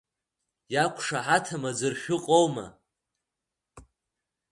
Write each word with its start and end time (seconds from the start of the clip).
Иақәшаҳаҭым 0.73 1.63
аӡәыр 1.69 1.93
шәыҟоума? 2.01 2.65